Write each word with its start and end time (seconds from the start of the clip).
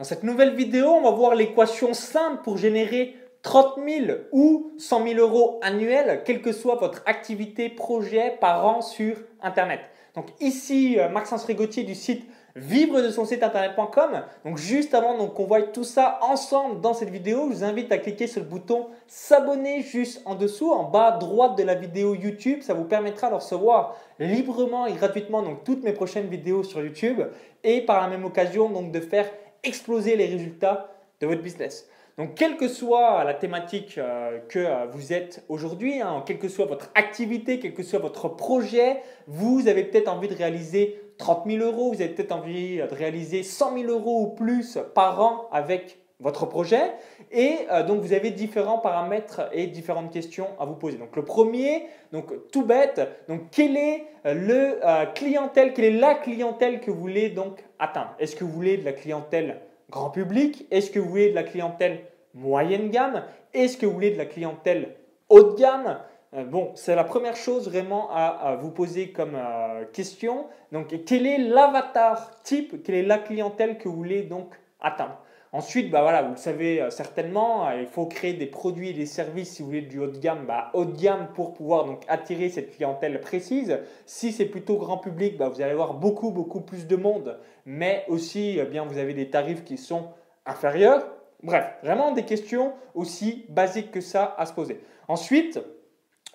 Dans 0.00 0.04
cette 0.04 0.22
nouvelle 0.22 0.54
vidéo, 0.54 0.86
on 0.86 1.02
va 1.02 1.10
voir 1.10 1.34
l'équation 1.34 1.92
simple 1.92 2.40
pour 2.42 2.56
générer 2.56 3.16
30 3.42 3.74
000 3.86 4.18
ou 4.32 4.72
100 4.78 5.06
000 5.06 5.18
euros 5.20 5.60
annuels, 5.60 6.22
quelle 6.24 6.40
que 6.40 6.52
soit 6.52 6.76
votre 6.76 7.02
activité, 7.04 7.68
projet 7.68 8.38
par 8.40 8.64
an 8.64 8.80
sur 8.80 9.18
Internet. 9.42 9.80
Donc 10.14 10.28
ici, 10.40 10.98
euh, 10.98 11.10
Maxence 11.10 11.44
Rigotier 11.44 11.82
du 11.82 11.94
site 11.94 12.26
vivre 12.56 13.02
de 13.02 13.10
son 13.10 13.26
site 13.26 13.42
internet.com. 13.42 14.22
Donc 14.46 14.56
juste 14.56 14.94
avant 14.94 15.26
qu'on 15.28 15.44
voit 15.44 15.60
tout 15.64 15.84
ça 15.84 16.18
ensemble 16.22 16.80
dans 16.80 16.94
cette 16.94 17.10
vidéo, 17.10 17.48
je 17.50 17.56
vous 17.56 17.64
invite 17.64 17.92
à 17.92 17.98
cliquer 17.98 18.26
sur 18.26 18.40
le 18.40 18.48
bouton 18.48 18.86
s'abonner 19.06 19.82
juste 19.82 20.22
en 20.24 20.34
dessous, 20.34 20.70
en 20.70 20.84
bas 20.84 21.08
à 21.08 21.18
droite 21.18 21.58
de 21.58 21.62
la 21.62 21.74
vidéo 21.74 22.14
YouTube. 22.14 22.62
Ça 22.62 22.72
vous 22.72 22.84
permettra 22.84 23.28
de 23.28 23.34
recevoir 23.34 23.96
librement 24.18 24.86
et 24.86 24.94
gratuitement 24.94 25.42
donc 25.42 25.62
toutes 25.62 25.82
mes 25.82 25.92
prochaines 25.92 26.28
vidéos 26.28 26.62
sur 26.62 26.82
YouTube 26.82 27.20
et 27.64 27.82
par 27.82 28.00
la 28.00 28.08
même 28.08 28.24
occasion 28.24 28.70
donc 28.70 28.92
de 28.92 29.00
faire 29.00 29.26
exploser 29.62 30.16
les 30.16 30.26
résultats 30.26 30.90
de 31.20 31.26
votre 31.26 31.42
business. 31.42 31.88
Donc, 32.18 32.34
quelle 32.34 32.56
que 32.56 32.68
soit 32.68 33.24
la 33.24 33.34
thématique 33.34 33.96
euh, 33.96 34.40
que 34.48 34.58
euh, 34.58 34.86
vous 34.92 35.12
êtes 35.12 35.44
aujourd'hui, 35.48 36.00
hein, 36.02 36.22
quelle 36.26 36.38
que 36.38 36.48
soit 36.48 36.66
votre 36.66 36.90
activité, 36.94 37.58
quel 37.58 37.72
que 37.72 37.82
soit 37.82 37.98
votre 37.98 38.28
projet, 38.28 39.02
vous 39.26 39.68
avez 39.68 39.84
peut-être 39.84 40.08
envie 40.08 40.28
de 40.28 40.34
réaliser 40.34 41.00
30 41.16 41.44
000 41.46 41.64
euros, 41.64 41.92
vous 41.92 42.02
avez 42.02 42.10
peut-être 42.10 42.32
envie 42.32 42.78
de 42.78 42.94
réaliser 42.94 43.42
100 43.42 43.78
000 43.78 43.90
euros 43.90 44.22
ou 44.22 44.26
plus 44.34 44.78
par 44.94 45.20
an 45.20 45.48
avec 45.52 45.99
votre 46.20 46.46
projet. 46.46 46.92
Et 47.32 47.58
euh, 47.70 47.82
donc, 47.82 48.00
vous 48.00 48.12
avez 48.12 48.30
différents 48.30 48.78
paramètres 48.78 49.42
et 49.52 49.66
différentes 49.66 50.12
questions 50.12 50.48
à 50.58 50.64
vous 50.64 50.74
poser. 50.74 50.98
Donc, 50.98 51.16
le 51.16 51.24
premier, 51.24 51.86
donc 52.12 52.32
tout 52.52 52.64
bête, 52.64 53.00
donc 53.28 53.50
quelle 53.50 53.76
est 53.76 54.04
le 54.24 54.78
clientèle, 55.14 55.72
quelle 55.72 55.96
est 55.96 55.98
la 55.98 56.14
clientèle 56.14 56.80
que 56.80 56.90
vous 56.90 57.00
voulez 57.00 57.30
donc 57.30 57.64
atteindre? 57.78 58.14
Est-ce 58.18 58.36
que 58.36 58.44
vous 58.44 58.52
voulez 58.52 58.76
de 58.76 58.84
la 58.84 58.92
clientèle 58.92 59.60
grand 59.90 60.10
public? 60.10 60.66
Est-ce 60.70 60.90
que 60.90 60.98
vous 60.98 61.08
voulez 61.08 61.30
de 61.30 61.34
la 61.34 61.42
clientèle 61.42 62.00
moyenne 62.34 62.90
gamme? 62.90 63.24
Est-ce 63.52 63.76
que 63.76 63.86
vous 63.86 63.92
voulez 63.92 64.10
de 64.10 64.18
la 64.18 64.26
clientèle 64.26 64.94
haut 65.28 65.42
de 65.42 65.58
gamme? 65.58 65.98
Euh, 66.34 66.44
Bon, 66.44 66.72
c'est 66.74 66.94
la 66.94 67.04
première 67.04 67.36
chose 67.36 67.68
vraiment 67.68 68.08
à, 68.12 68.56
vous 68.60 68.70
poser 68.70 69.10
comme 69.10 69.34
euh, 69.34 69.84
question. 69.92 70.46
Donc, 70.72 70.94
quel 71.04 71.26
est 71.26 71.38
l'avatar 71.38 72.40
type 72.42 72.82
Quelle 72.84 72.94
est 72.94 73.02
la 73.02 73.18
clientèle 73.18 73.78
que 73.78 73.88
vous 73.88 73.96
voulez 73.96 74.22
donc 74.22 74.54
atteindre? 74.80 75.18
Ensuite, 75.52 75.90
bah 75.90 76.02
voilà, 76.02 76.22
vous 76.22 76.30
le 76.30 76.36
savez 76.36 76.80
euh, 76.80 76.90
certainement, 76.90 77.68
il 77.72 77.86
faut 77.86 78.06
créer 78.06 78.34
des 78.34 78.46
produits 78.46 78.90
et 78.90 78.92
des 78.92 79.06
services 79.06 79.54
si 79.54 79.62
vous 79.62 79.68
voulez 79.68 79.82
du 79.82 79.98
haut 79.98 80.06
de 80.06 80.18
gamme, 80.18 80.46
bah, 80.46 80.70
haut 80.74 80.84
de 80.84 80.96
gamme 80.96 81.28
pour 81.34 81.54
pouvoir 81.54 81.86
donc 81.86 82.02
attirer 82.06 82.50
cette 82.50 82.76
clientèle 82.76 83.20
précise. 83.20 83.80
Si 84.06 84.30
c'est 84.30 84.44
plutôt 84.44 84.76
grand 84.76 84.98
public, 84.98 85.36
bah, 85.36 85.48
vous 85.48 85.60
allez 85.60 85.72
avoir 85.72 85.94
beaucoup 85.94 86.30
beaucoup 86.30 86.60
plus 86.60 86.86
de 86.86 86.94
monde, 86.94 87.36
mais 87.66 88.04
aussi 88.06 88.58
eh 88.60 88.64
bien 88.64 88.84
vous 88.84 88.98
avez 88.98 89.12
des 89.12 89.28
tarifs 89.28 89.64
qui 89.64 89.76
sont 89.76 90.10
inférieurs. 90.46 91.04
Bref, 91.42 91.64
vraiment 91.82 92.12
des 92.12 92.24
questions 92.24 92.74
aussi 92.94 93.44
basiques 93.48 93.90
que 93.90 94.00
ça 94.00 94.36
à 94.38 94.46
se 94.46 94.52
poser. 94.52 94.80
Ensuite, 95.08 95.58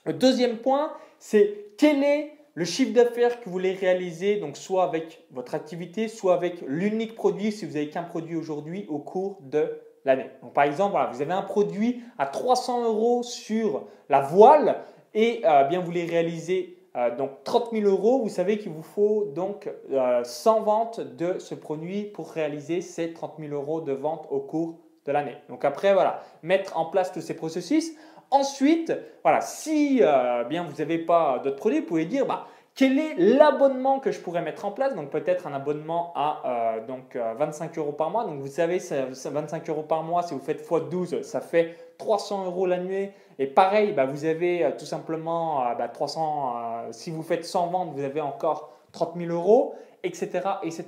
le 0.03 0.11
deuxième 0.11 0.57
point, 0.57 0.91
c'est 1.19 1.67
quel 1.77 2.03
est 2.03 2.34
le 2.55 2.63
chiffre 2.63 2.93
d'affaires 2.93 3.39
que 3.39 3.45
vous 3.45 3.51
voulez 3.51 3.73
réaliser, 3.73 4.37
donc 4.37 4.55
soit 4.55 4.85
avec 4.85 5.25
votre 5.31 5.55
activité, 5.55 6.07
soit 6.07 6.33
avec 6.33 6.61
l'unique 6.65 7.13
produit, 7.13 7.51
si 7.51 7.65
vous 7.65 7.73
n'avez 7.73 7.89
qu'un 7.89 8.03
produit 8.03 8.37
aujourd'hui, 8.37 8.85
au 8.87 8.99
cours 8.99 9.37
de 9.41 9.81
l'année. 10.05 10.29
Par 10.53 10.63
exemple, 10.63 10.97
vous 11.11 11.21
avez 11.21 11.33
un 11.33 11.41
produit 11.41 12.01
à 12.17 12.25
300 12.25 12.85
euros 12.85 13.23
sur 13.23 13.83
la 14.07 14.21
voile 14.21 14.77
et 15.13 15.41
euh, 15.43 15.65
bien 15.65 15.79
vous 15.79 15.85
voulez 15.85 16.05
réaliser 16.05 16.77
euh, 16.95 17.13
donc 17.13 17.43
30 17.43 17.71
000 17.73 17.89
euros, 17.89 18.21
vous 18.21 18.29
savez 18.29 18.57
qu'il 18.57 18.71
vous 18.71 18.83
faut 18.83 19.25
donc 19.35 19.69
100 20.23 20.57
euh, 20.57 20.63
ventes 20.63 20.99
de 21.01 21.39
ce 21.39 21.55
produit 21.55 22.05
pour 22.05 22.31
réaliser 22.31 22.79
ces 22.79 23.11
30 23.11 23.33
000 23.37 23.53
euros 23.53 23.81
de 23.81 23.91
vente 23.91 24.27
au 24.29 24.39
cours 24.39 24.79
de 25.05 25.11
l'année. 25.11 25.35
Donc 25.49 25.65
après, 25.65 25.93
voilà, 25.93 26.23
mettre 26.41 26.77
en 26.77 26.85
place 26.85 27.11
tous 27.11 27.21
ces 27.21 27.35
processus. 27.35 27.91
Ensuite, 28.31 28.93
voilà, 29.23 29.41
si 29.41 29.99
euh, 30.01 30.43
bien 30.43 30.63
vous 30.63 30.77
n'avez 30.77 30.97
pas 30.97 31.39
d'autres 31.43 31.57
produits, 31.57 31.79
vous 31.79 31.85
pouvez 31.85 32.05
dire 32.05 32.25
bah, 32.25 32.47
quel 32.73 32.99
est 32.99 33.15
l'abonnement 33.17 33.99
que 33.99 34.11
je 34.11 34.19
pourrais 34.19 34.41
mettre 34.41 34.65
en 34.65 34.71
place? 34.71 34.95
Donc 34.95 35.09
peut-être 35.09 35.47
un 35.47 35.53
abonnement 35.53 36.11
à 36.15 36.41
euh, 36.77 36.85
donc, 36.85 37.15
25 37.15 37.77
euh, 37.77 37.81
euros 37.81 37.91
par 37.91 38.09
mois. 38.09 38.25
Donc 38.25 38.39
vous 38.39 38.47
savez, 38.47 38.79
25 38.79 39.69
euros 39.69 39.83
par 39.83 40.03
mois, 40.03 40.23
si 40.23 40.33
vous 40.33 40.39
faites 40.39 40.67
x12, 40.67 41.23
ça 41.23 41.39
fait 41.39 41.77
300 41.97 42.45
euros 42.45 42.65
l'année. 42.65 43.13
Et 43.39 43.47
pareil, 43.47 43.93
bah, 43.93 44.05
vous 44.05 44.25
avez 44.25 44.69
tout 44.77 44.85
simplement 44.85 45.63
300, 45.93 46.53
bah, 46.53 46.85
si 46.91 47.11
vous 47.11 47.23
faites 47.23 47.45
100 47.45 47.67
ventes, 47.67 47.93
vous 47.93 48.03
avez 48.03 48.21
encore 48.21 48.71
30 48.91 49.15
000 49.17 49.31
euros 49.31 49.75
etc., 50.05 50.41
etc. 50.63 50.85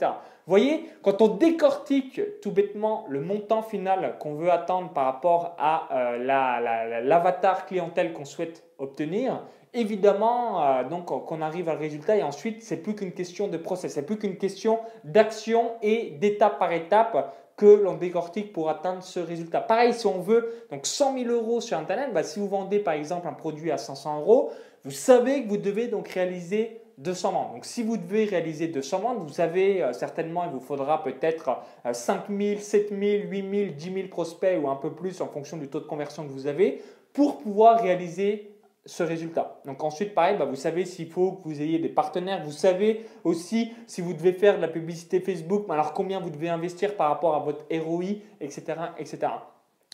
Vous 0.48 0.52
voyez, 0.52 0.86
quand 1.02 1.22
on 1.22 1.28
décortique 1.28 2.22
tout 2.42 2.52
bêtement 2.52 3.06
le 3.10 3.20
montant 3.20 3.62
final 3.62 4.16
qu'on 4.20 4.36
veut 4.36 4.50
attendre 4.50 4.92
par 4.94 5.06
rapport 5.06 5.56
à 5.60 5.90
euh, 5.92 7.04
l'avatar 7.04 7.66
clientèle 7.66 8.14
qu'on 8.14 8.24
souhaite 8.24 8.64
obtenir, 8.78 9.44
évidemment, 9.74 10.64
euh, 10.64 10.84
donc 10.84 11.08
qu'on 11.08 11.42
arrive 11.42 11.68
à 11.68 11.74
le 11.74 11.80
résultat 11.80 12.16
et 12.16 12.24
ensuite, 12.24 12.64
c'est 12.64 12.78
plus 12.78 12.96
qu'une 12.96 13.12
question 13.12 13.50
de 13.50 13.58
process, 13.58 13.94
c'est 13.94 14.06
plus 14.06 14.18
qu'une 14.18 14.38
question 14.38 14.80
d'action 15.04 15.72
et 15.82 16.12
d'étape 16.12 16.60
par 16.60 16.72
étape 16.72 17.36
que 17.58 17.66
l'on 17.66 17.96
décortique 17.96 18.54
pour 18.54 18.70
atteindre 18.70 19.04
ce 19.04 19.20
résultat. 19.20 19.62
Pareil, 19.62 19.94
si 19.94 20.06
on 20.06 20.20
veut 20.20 20.54
donc 20.72 20.86
100 20.86 21.18
000 21.18 21.30
euros 21.30 21.60
sur 21.60 21.78
Internet, 21.78 22.14
bah, 22.14 22.24
si 22.24 22.40
vous 22.40 22.48
vendez 22.48 22.80
par 22.80 22.94
exemple 22.94 23.28
un 23.28 23.34
produit 23.34 23.72
à 23.72 23.78
500 23.78 24.22
euros, 24.22 24.52
vous 24.86 24.92
savez 24.92 25.44
que 25.44 25.50
vous 25.50 25.58
devez 25.58 25.88
donc 25.88 26.08
réaliser 26.08 26.80
200 26.98 27.32
ventes. 27.32 27.54
Donc 27.54 27.66
si 27.66 27.84
vous 27.84 27.98
devez 27.98 28.26
réaliser 28.26 28.68
200 28.68 29.00
ventes, 29.00 29.18
vous 29.20 29.34
savez 29.34 29.84
euh, 29.84 29.94
certainement 29.94 30.46
il 30.46 30.52
vous 30.52 30.60
faudra 30.60 31.04
peut-être 31.04 31.58
5 31.92 32.24
000, 32.30 32.60
7 32.60 32.90
000, 32.90 33.02
8 33.30 33.30
000, 33.30 33.72
10 33.76 33.94
000 33.94 34.08
prospects 34.08 34.60
ou 34.62 34.70
un 34.70 34.76
peu 34.76 34.92
plus 34.92 35.22
en 35.22 35.28
fonction 35.28 35.58
du 35.58 35.68
taux 35.68 35.80
de 35.80 35.86
conversion 35.86 36.24
que 36.24 36.32
vous 36.32 36.48
avez 36.48 36.82
pour 37.14 37.38
pouvoir 37.38 37.82
réaliser 37.82 38.58
ce 38.88 39.04
résultat. 39.04 39.60
Donc 39.66 39.84
ensuite, 39.84 40.16
pareil, 40.16 40.38
bah, 40.38 40.46
vous 40.46 40.56
savez 40.56 40.86
s'il 40.86 41.10
faut 41.10 41.34
que 41.34 41.44
vous 41.44 41.62
ayez 41.62 41.78
des 41.78 41.90
partenaires, 41.90 42.44
vous 42.44 42.52
savez 42.52 43.06
aussi 43.24 43.74
si 43.86 44.02
vous 44.02 44.14
devez 44.14 44.34
faire 44.34 44.56
de 44.56 44.62
la 44.62 44.70
publicité 44.70 45.20
Facebook, 45.20 45.66
alors 45.70 45.94
combien 45.94 46.20
vous 46.20 46.30
devez 46.30 46.50
investir 46.50 46.96
par 46.96 47.10
rapport 47.10 47.36
à 47.36 47.40
votre 47.40 47.66
ROI, 47.70 48.22
etc. 48.40 48.76
etc. 48.98 49.28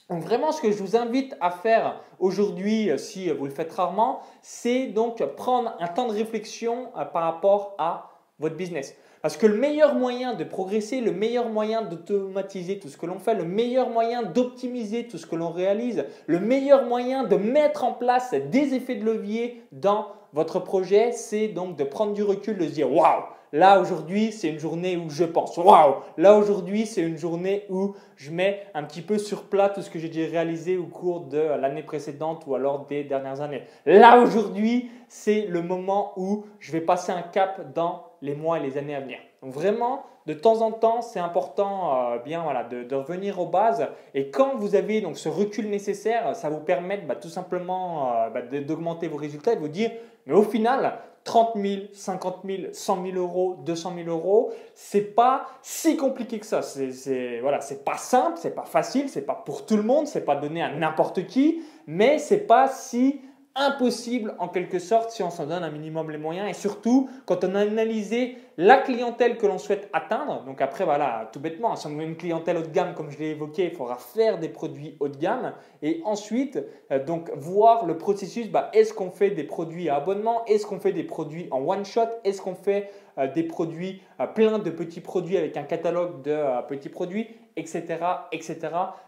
Donc 0.10 0.22
vraiment, 0.24 0.52
ce 0.52 0.62
que 0.62 0.72
je 0.72 0.78
vous 0.78 0.96
invite 0.96 1.36
à 1.40 1.50
faire 1.50 2.02
aujourd'hui, 2.20 2.90
euh, 2.90 2.98
si 2.98 3.30
vous 3.30 3.46
le 3.46 3.52
faites 3.52 3.72
rarement, 3.72 4.20
c'est 4.42 4.88
donc 4.88 5.24
prendre 5.36 5.76
un 5.80 5.88
temps 5.88 6.08
de 6.08 6.14
réflexion 6.14 6.90
euh, 6.98 7.06
par 7.06 7.24
rapport 7.24 7.76
à 7.78 8.10
votre 8.40 8.56
business. 8.56 8.96
Parce 9.22 9.38
que 9.38 9.48
le 9.48 9.58
meilleur 9.58 9.96
moyen 9.96 10.34
de 10.34 10.44
progresser, 10.44 11.00
le 11.00 11.14
meilleur 11.14 11.48
moyen 11.48 11.82
d'automatiser 11.82 12.80
tout 12.80 12.90
ce 12.90 12.98
que 12.98 13.06
l'on 13.06 13.20
fait, 13.20 13.34
le 13.34 13.46
meilleur 13.46 13.90
moyen 13.90 14.24
d'optimiser 14.24 15.08
tout 15.08 15.18
ce 15.18 15.26
que 15.26 15.38
l'on 15.38 15.50
réalise, 15.50 16.06
le 16.28 16.42
meilleur 16.42 16.86
moyen 16.86 17.24
de 17.24 17.38
mettre 17.38 17.86
en 17.86 17.94
place 17.94 18.34
des 18.34 18.74
effets 18.74 18.96
de 18.96 19.06
levier 19.06 19.64
dans 19.72 20.08
votre 20.34 20.60
projet, 20.60 21.14
c'est 21.14 21.48
donc 21.48 21.78
de 21.78 21.86
prendre 21.86 22.14
du 22.14 22.24
recul, 22.24 22.58
de 22.58 22.66
se 22.66 22.74
dire 22.74 22.92
waouh, 22.92 23.24
Là, 23.54 23.80
aujourd'hui, 23.80 24.32
c'est 24.32 24.50
une 24.50 24.58
journée 24.58 24.98
où 24.98 25.12
je 25.12 25.26
pense, 25.26 25.58
waouh 25.58 25.98
Là, 26.18 26.36
aujourd'hui, 26.36 26.88
c'est 26.88 27.04
une 27.04 27.20
journée 27.20 27.68
où 27.70 27.94
je 28.16 28.32
mets 28.32 28.64
un 28.74 28.82
petit 28.82 29.04
peu 29.04 29.20
sur 29.20 29.44
plat 29.44 29.70
tout 29.70 29.84
ce 29.84 29.92
que 29.92 30.00
j'ai 30.00 30.10
déjà 30.10 30.32
réalisé 30.32 30.76
au 30.76 30.88
cours 30.88 31.22
de 31.22 31.38
l'année 31.38 31.84
précédente 31.84 32.46
ou 32.48 32.56
alors 32.56 32.88
des 32.88 33.04
dernières 33.04 33.42
années. 33.42 33.62
Là, 33.86 34.20
aujourd'hui, 34.20 34.90
c'est 35.08 35.46
le 35.46 35.62
moment 35.62 36.14
où 36.18 36.46
je 36.58 36.72
vais 36.72 36.82
passer 36.82 37.12
un 37.12 37.22
cap 37.22 37.74
dans 37.76 38.08
les 38.24 38.34
mois 38.34 38.58
et 38.58 38.64
les 38.64 38.80
années 38.80 38.96
à 38.96 39.02
venir. 39.02 39.20
Donc 39.44 39.54
vraiment, 39.54 40.04
de 40.26 40.34
temps 40.34 40.62
en 40.64 40.72
temps, 40.72 41.04
c'est 41.04 41.20
important 41.20 42.14
euh, 42.14 42.18
bien 42.18 42.42
voilà, 42.42 42.64
de, 42.64 42.96
revenir 42.96 43.40
aux 43.40 43.46
bases. 43.46 43.88
Et 44.16 44.32
quand 44.32 44.56
vous 44.56 44.74
avez 44.74 45.00
donc 45.02 45.16
ce 45.16 45.30
recul 45.30 45.70
nécessaire, 45.70 46.36
ça 46.36 46.50
vous 46.50 46.62
permet 46.62 46.98
bah, 46.98 47.16
tout 47.16 47.30
simplement 47.30 48.14
euh, 48.16 48.30
bah, 48.32 48.42
d'augmenter 48.42 49.08
vos 49.08 49.18
résultats 49.18 49.54
et 49.54 49.58
de 49.58 49.62
vous 49.62 49.68
dire, 49.68 49.92
mais 50.26 50.34
au 50.34 50.42
final, 50.42 50.98
30 51.24 51.52
000, 51.56 51.82
50 51.94 52.40
000, 52.46 52.58
100 52.74 53.04
000 53.06 53.18
euros, 53.18 53.56
200 53.66 53.94
000 53.96 54.10
euros, 54.10 54.52
c'est 54.74 55.16
pas 55.16 55.48
si 55.62 55.96
compliqué 55.96 56.40
que 56.40 56.46
ça. 56.46 56.62
C'est 56.62 57.40
voilà, 57.42 57.62
c'est 57.62 57.86
pas 57.86 57.98
simple, 57.98 58.38
c'est 58.38 58.56
pas 58.56 58.66
facile, 58.66 59.10
c'est 59.10 59.26
pas 59.26 59.36
pour 59.36 59.66
tout 59.66 59.78
le 59.78 59.84
monde, 59.84 60.08
c'est 60.08 60.26
pas 60.26 60.36
donné 60.36 60.62
à 60.62 60.74
n'importe 60.74 61.26
qui, 61.28 61.64
mais 61.88 62.20
c'est 62.20 62.46
pas 62.46 62.68
si 62.68 63.22
impossible 63.56 64.34
en 64.40 64.48
quelque 64.48 64.80
sorte 64.80 65.12
si 65.12 65.22
on 65.22 65.30
s'en 65.30 65.46
donne 65.46 65.64
un 65.64 65.70
minimum 65.70 66.10
les 66.10 66.18
moyens 66.18 66.50
et 66.50 66.54
surtout 66.54 67.10
quand 67.26 67.44
on 67.44 67.54
a 67.54 67.60
analysé 67.60 68.38
la 68.58 68.78
clientèle 68.78 69.38
que 69.38 69.46
l'on 69.46 69.60
souhaite 69.60 69.90
atteindre. 69.94 70.44
Donc 70.46 70.60
après 70.62 70.86
voilà, 70.86 71.30
tout 71.32 71.40
bêtement, 71.40 71.76
si 71.76 71.86
on 71.86 71.92
veut 71.92 72.04
une 72.04 72.18
clientèle 72.18 72.58
haut 72.58 72.64
de 72.64 72.68
gamme 72.68 72.96
comme 72.96 73.12
je 73.12 73.20
l'ai 73.20 73.30
évoqué, 73.32 73.66
il 73.66 73.76
faudra 73.76 73.98
faire 73.98 74.40
des 74.40 74.50
produits 74.50 74.98
haut 75.00 75.08
de 75.08 75.18
gamme 75.18 75.54
et 75.84 76.02
ensuite 76.04 76.60
euh, 76.92 77.04
donc 77.04 77.32
voir 77.36 77.86
le 77.86 77.98
processus, 77.98 78.50
bah, 78.50 78.72
est-ce 78.74 78.94
qu'on 78.94 79.12
fait 79.12 79.32
des 79.32 79.44
produits 79.44 79.88
à 79.88 79.98
abonnement, 79.98 80.44
est-ce 80.46 80.66
qu'on 80.66 80.80
fait 80.80 80.92
des 80.92 81.04
produits 81.04 81.48
en 81.52 81.62
one 81.62 81.86
shot, 81.86 82.10
est-ce 82.24 82.42
qu'on 82.42 82.56
fait 82.56 82.90
euh, 83.20 83.32
des 83.32 83.44
produits, 83.44 84.02
euh, 84.20 84.26
plein 84.26 84.58
de 84.58 84.72
petits 84.72 85.02
produits 85.02 85.38
avec 85.38 85.58
un 85.58 85.64
catalogue 85.64 86.24
de 86.24 86.36
petits 86.68 86.90
produits, 86.90 87.28
etc., 87.56 87.84
etc. 88.32 88.60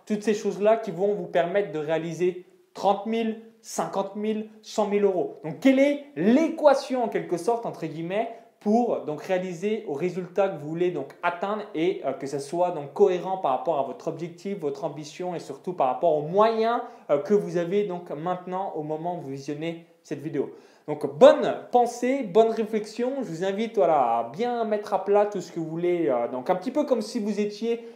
Toutes 0.06 0.21
ces 0.21 0.36
choses-là 0.36 0.77
qui 0.77 0.92
vont 0.92 1.15
vous 1.15 1.25
permettre 1.25 1.71
de 1.71 1.80
réaliser 1.80 2.45
30 2.75 3.03
000, 3.07 3.30
50 3.66 4.12
000, 4.16 4.40
100 4.62 4.90
000 4.92 5.06
euros. 5.06 5.40
Donc, 5.44 5.60
quelle 5.60 5.80
est 5.80 6.06
l'équation 6.16 7.04
en 7.04 7.08
quelque 7.08 7.38
sorte, 7.38 7.66
entre 7.66 7.88
guillemets, 7.88 8.30
pour 8.60 9.02
donc 9.06 9.24
réaliser 9.24 9.86
au 9.88 9.94
résultat 9.94 10.50
que 10.50 10.62
vous 10.62 10.70
voulez 10.70 10.92
donc 10.92 11.16
atteindre 11.24 11.64
et 11.74 12.04
euh, 12.06 12.14
que 12.14 12.28
ce 12.28 12.38
soit 12.38 12.72
donc 12.72 12.94
cohérent 12.94 13.38
par 13.38 13.52
rapport 13.52 13.80
à 13.80 13.84
votre 13.84 14.08
objectif, 14.08 14.60
votre 14.60 14.84
ambition 14.84 15.34
et 15.34 15.40
surtout 15.40 15.74
par 15.74 15.88
rapport 15.88 16.16
aux 16.16 16.28
moyens 16.28 16.82
euh, 17.10 17.18
que 17.18 17.34
vous 17.34 17.58
avez 17.58 17.86
donc 17.86 18.12
maintenant 18.12 18.74
au 18.76 18.84
moment 18.84 19.18
où 19.18 19.22
vous 19.22 19.32
visionnez 19.32 19.88
cette 20.04 20.22
vidéo. 20.22 20.52
Donc 20.88 21.18
bonne 21.18 21.56
pensée, 21.72 22.24
bonne 22.24 22.52
réflexion. 22.52 23.14
Je 23.24 23.28
vous 23.28 23.44
invite 23.44 23.78
à 23.80 24.30
bien 24.34 24.64
mettre 24.66 24.94
à 24.94 25.04
plat 25.04 25.26
tout 25.26 25.42
ce 25.42 25.52
que 25.52 25.60
vous 25.60 25.68
voulez. 25.68 26.08
Euh, 26.10 26.28
donc 26.28 26.50
un 26.50 26.56
petit 26.56 26.72
peu 26.72 26.86
comme 26.86 27.02
si 27.02 27.20
vous 27.20 27.40
étiez 27.40 27.88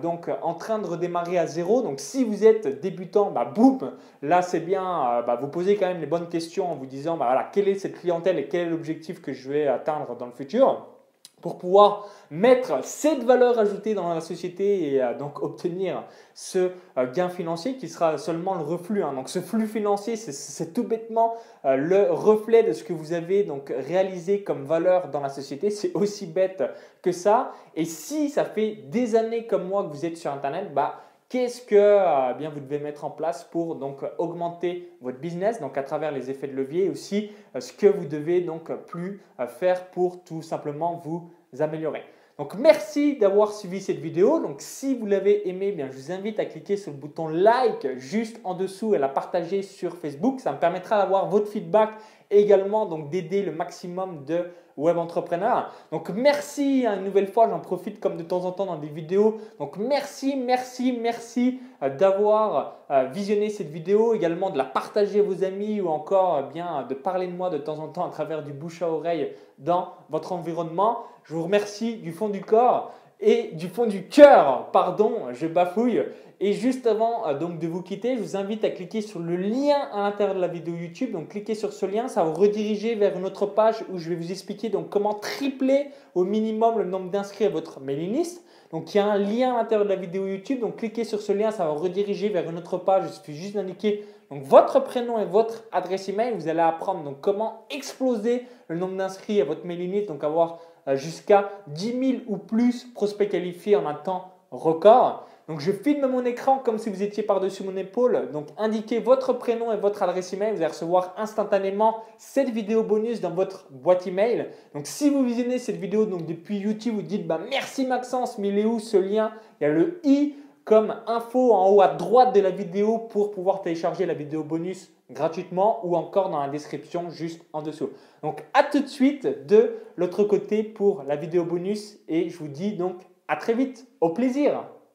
donc 0.00 0.30
en 0.42 0.54
train 0.54 0.78
de 0.78 0.86
redémarrer 0.86 1.38
à 1.38 1.46
zéro. 1.46 1.82
Donc 1.82 1.98
si 1.98 2.22
vous 2.22 2.44
êtes 2.44 2.80
débutant, 2.80 3.32
bah, 3.32 3.44
boum, 3.44 3.92
là 4.22 4.40
c'est 4.40 4.60
bien, 4.60 5.24
bah, 5.26 5.36
vous 5.40 5.48
posez 5.48 5.76
quand 5.76 5.86
même 5.86 6.00
les 6.00 6.06
bonnes 6.06 6.28
questions 6.28 6.70
en 6.70 6.76
vous 6.76 6.86
disant 6.86 7.16
bah, 7.16 7.50
quelle 7.52 7.66
est 7.66 7.74
cette 7.74 7.98
clientèle 7.98 8.38
et 8.38 8.46
quel 8.46 8.68
est 8.68 8.70
l'objectif 8.70 9.20
que 9.20 9.32
je 9.32 9.50
vais 9.50 9.66
atteindre 9.66 10.14
dans 10.16 10.26
le 10.26 10.32
futur 10.32 10.95
pour 11.42 11.58
pouvoir 11.58 12.08
mettre 12.30 12.82
cette 12.82 13.22
valeur 13.22 13.58
ajoutée 13.58 13.94
dans 13.94 14.12
la 14.12 14.20
société 14.20 14.94
et 14.94 15.02
euh, 15.02 15.16
donc 15.16 15.42
obtenir 15.42 16.04
ce 16.34 16.70
euh, 16.96 17.12
gain 17.12 17.28
financier 17.28 17.76
qui 17.76 17.88
sera 17.88 18.16
seulement 18.16 18.54
le 18.54 18.62
reflux. 18.62 19.02
Hein. 19.02 19.12
Donc 19.12 19.28
ce 19.28 19.40
flux 19.40 19.66
financier, 19.66 20.16
c'est 20.16 20.72
tout 20.72 20.84
bêtement 20.84 21.34
euh, 21.64 21.76
le 21.76 22.10
reflet 22.10 22.62
de 22.62 22.72
ce 22.72 22.82
que 22.82 22.94
vous 22.94 23.12
avez 23.12 23.44
donc 23.44 23.72
réalisé 23.86 24.42
comme 24.42 24.64
valeur 24.64 25.08
dans 25.08 25.20
la 25.20 25.28
société. 25.28 25.70
C'est 25.70 25.92
aussi 25.94 26.26
bête 26.26 26.62
que 27.02 27.12
ça. 27.12 27.52
Et 27.74 27.84
si 27.84 28.30
ça 28.30 28.44
fait 28.44 28.78
des 28.88 29.14
années 29.14 29.46
comme 29.46 29.68
moi 29.68 29.84
que 29.84 29.90
vous 29.90 30.06
êtes 30.06 30.16
sur 30.16 30.32
Internet, 30.32 30.72
bah 30.74 31.00
Qu'est-ce 31.28 31.60
que 31.62 32.38
bien 32.38 32.50
vous 32.50 32.60
devez 32.60 32.78
mettre 32.78 33.04
en 33.04 33.10
place 33.10 33.42
pour 33.42 33.74
donc 33.74 34.04
augmenter 34.18 34.92
votre 35.00 35.18
business 35.18 35.60
donc 35.60 35.76
à 35.76 35.82
travers 35.82 36.12
les 36.12 36.30
effets 36.30 36.46
de 36.46 36.54
levier 36.54 36.84
et 36.84 36.88
aussi 36.88 37.32
ce 37.58 37.72
que 37.72 37.88
vous 37.88 38.06
devez 38.06 38.42
donc 38.42 38.72
plus 38.86 39.20
faire 39.48 39.90
pour 39.90 40.22
tout 40.22 40.40
simplement 40.40 41.02
vous 41.04 41.28
améliorer. 41.60 42.04
Donc 42.38 42.54
merci 42.54 43.16
d'avoir 43.16 43.52
suivi 43.52 43.80
cette 43.80 43.98
vidéo. 43.98 44.40
Donc 44.40 44.60
si 44.60 44.94
vous 44.94 45.06
l'avez 45.06 45.48
aimé, 45.48 45.72
bien 45.72 45.88
je 45.90 45.96
vous 45.96 46.12
invite 46.12 46.38
à 46.38 46.44
cliquer 46.44 46.76
sur 46.76 46.92
le 46.92 46.98
bouton 46.98 47.28
like 47.28 47.96
juste 47.96 48.38
en 48.44 48.54
dessous 48.54 48.92
et 48.92 48.98
à 48.98 49.00
la 49.00 49.08
partager 49.08 49.62
sur 49.62 49.96
Facebook. 49.96 50.40
Ça 50.40 50.52
me 50.52 50.58
permettra 50.58 50.98
d'avoir 50.98 51.28
votre 51.28 51.48
feedback 51.48 51.90
et 52.30 52.40
également 52.40 52.86
donc 52.86 53.08
d'aider 53.10 53.42
le 53.42 53.52
maximum 53.52 54.24
de 54.26 54.50
web 54.76 54.98
entrepreneurs. 54.98 55.72
Donc 55.90 56.10
merci 56.10 56.86
une 56.86 57.04
nouvelle 57.04 57.28
fois, 57.28 57.48
j'en 57.48 57.60
profite 57.60 58.00
comme 58.00 58.16
de 58.16 58.22
temps 58.22 58.44
en 58.44 58.52
temps 58.52 58.66
dans 58.66 58.76
des 58.76 58.88
vidéos. 58.88 59.38
Donc 59.58 59.76
merci, 59.78 60.36
merci, 60.36 60.98
merci 61.00 61.60
euh, 61.82 61.90
d'avoir 61.90 62.76
euh, 62.90 63.04
visionné 63.04 63.48
cette 63.50 63.70
vidéo, 63.70 64.14
également 64.14 64.50
de 64.50 64.58
la 64.58 64.64
partager 64.64 65.20
à 65.20 65.22
vos 65.22 65.44
amis 65.44 65.80
ou 65.80 65.88
encore 65.88 66.36
euh, 66.36 66.42
bien 66.42 66.86
de 66.88 66.94
parler 66.94 67.26
de 67.26 67.32
moi 67.32 67.50
de 67.50 67.58
temps 67.58 67.78
en 67.78 67.88
temps 67.88 68.06
à 68.06 68.10
travers 68.10 68.42
du 68.42 68.52
bouche 68.52 68.82
à 68.82 68.90
oreille 68.90 69.32
dans 69.58 69.92
votre 70.10 70.32
environnement. 70.32 71.04
Je 71.24 71.34
vous 71.34 71.42
remercie 71.42 71.96
du 71.96 72.12
fond 72.12 72.28
du 72.28 72.40
corps 72.40 72.92
et 73.18 73.52
du 73.54 73.68
fond 73.68 73.86
du 73.86 74.08
cœur, 74.08 74.70
pardon, 74.72 75.28
je 75.32 75.46
bafouille. 75.46 76.02
Et 76.38 76.52
juste 76.52 76.86
avant 76.86 77.26
euh, 77.26 77.38
donc 77.38 77.58
de 77.58 77.66
vous 77.66 77.80
quitter, 77.80 78.16
je 78.16 78.22
vous 78.22 78.36
invite 78.36 78.62
à 78.62 78.70
cliquer 78.70 79.00
sur 79.00 79.20
le 79.20 79.36
lien 79.36 79.78
à 79.92 80.02
l'intérieur 80.02 80.34
de 80.34 80.40
la 80.40 80.48
vidéo 80.48 80.74
YouTube. 80.74 81.12
Donc 81.12 81.28
cliquez 81.28 81.54
sur 81.54 81.72
ce 81.72 81.86
lien, 81.86 82.08
ça 82.08 82.24
va 82.24 82.30
vous 82.30 82.40
rediriger 82.40 82.94
vers 82.94 83.16
une 83.16 83.24
autre 83.24 83.46
page 83.46 83.84
où 83.90 83.96
je 83.96 84.10
vais 84.10 84.16
vous 84.16 84.30
expliquer 84.30 84.68
donc 84.68 84.90
comment 84.90 85.14
tripler 85.14 85.86
au 86.14 86.24
minimum 86.24 86.78
le 86.78 86.84
nombre 86.84 87.10
d'inscrits 87.10 87.46
à 87.46 87.48
votre 87.48 87.80
mailing 87.80 88.12
list. 88.12 88.44
Donc 88.70 88.94
il 88.94 88.98
y 88.98 89.00
a 89.00 89.06
un 89.06 89.16
lien 89.16 89.54
à 89.54 89.56
l'intérieur 89.58 89.86
de 89.86 89.90
la 89.90 89.96
vidéo 89.96 90.26
YouTube. 90.26 90.60
Donc 90.60 90.76
cliquez 90.76 91.04
sur 91.04 91.22
ce 91.22 91.32
lien, 91.32 91.50
ça 91.50 91.64
va 91.64 91.72
vous 91.72 91.82
rediriger 91.82 92.28
vers 92.28 92.48
une 92.50 92.58
autre 92.58 92.76
page. 92.76 93.04
Il 93.06 93.12
suffit 93.14 93.34
juste 93.34 93.54
d'indiquer 93.54 94.04
donc 94.30 94.42
votre 94.42 94.80
prénom 94.80 95.18
et 95.18 95.24
votre 95.24 95.64
adresse 95.72 96.06
email. 96.10 96.34
Vous 96.34 96.48
allez 96.48 96.60
apprendre 96.60 97.02
donc 97.02 97.22
comment 97.22 97.64
exploser 97.70 98.44
le 98.68 98.76
nombre 98.76 98.96
d'inscrits 98.96 99.40
à 99.40 99.46
votre 99.46 99.64
mailing 99.64 99.90
list, 99.90 100.08
donc 100.08 100.22
avoir 100.22 100.58
euh, 100.86 100.96
jusqu'à 100.96 101.48
10 101.68 101.98
000 101.98 102.22
ou 102.26 102.36
plus 102.36 102.84
prospects 102.92 103.30
qualifiés 103.30 103.76
en 103.76 103.86
un 103.86 103.94
temps 103.94 104.32
record. 104.50 105.26
Donc 105.48 105.60
je 105.60 105.70
filme 105.70 106.06
mon 106.08 106.24
écran 106.24 106.58
comme 106.58 106.76
si 106.76 106.90
vous 106.90 107.02
étiez 107.02 107.22
par-dessus 107.22 107.62
mon 107.62 107.76
épaule. 107.76 108.30
Donc 108.32 108.48
indiquez 108.58 108.98
votre 108.98 109.32
prénom 109.32 109.72
et 109.72 109.76
votre 109.76 110.02
adresse 110.02 110.32
email. 110.32 110.50
Vous 110.50 110.56
allez 110.56 110.66
recevoir 110.66 111.14
instantanément 111.16 111.98
cette 112.18 112.50
vidéo 112.50 112.82
bonus 112.82 113.20
dans 113.20 113.30
votre 113.30 113.66
boîte 113.70 114.08
email. 114.08 114.48
Donc 114.74 114.86
si 114.86 115.08
vous 115.08 115.22
visionnez 115.22 115.58
cette 115.58 115.76
vidéo 115.76 116.04
donc 116.04 116.26
depuis 116.26 116.58
YouTube, 116.58 116.96
vous 116.96 117.02
dites 117.02 117.26
bah, 117.26 117.40
merci 117.48 117.86
Maxence, 117.86 118.38
mais 118.38 118.48
il 118.48 118.58
est 118.58 118.64
où 118.64 118.80
ce 118.80 118.96
lien? 118.96 119.30
Il 119.60 119.64
y 119.64 119.66
a 119.70 119.72
le 119.72 120.00
i 120.04 120.34
comme 120.64 120.96
info 121.06 121.52
en 121.52 121.70
haut 121.70 121.80
à 121.80 121.88
droite 121.88 122.34
de 122.34 122.40
la 122.40 122.50
vidéo 122.50 122.98
pour 122.98 123.30
pouvoir 123.30 123.62
télécharger 123.62 124.04
la 124.04 124.14
vidéo 124.14 124.42
bonus 124.42 124.90
gratuitement 125.12 125.78
ou 125.86 125.94
encore 125.94 126.28
dans 126.28 126.40
la 126.40 126.48
description 126.48 127.08
juste 127.08 127.40
en 127.52 127.62
dessous. 127.62 127.90
Donc 128.24 128.44
à 128.52 128.64
tout 128.64 128.80
de 128.80 128.88
suite 128.88 129.46
de 129.46 129.76
l'autre 129.94 130.24
côté 130.24 130.64
pour 130.64 131.04
la 131.04 131.14
vidéo 131.14 131.44
bonus 131.44 132.00
et 132.08 132.30
je 132.30 132.36
vous 132.36 132.48
dis 132.48 132.72
donc 132.72 132.96
à 133.28 133.36
très 133.36 133.54
vite. 133.54 133.86
Au 134.00 134.10
plaisir 134.10 134.64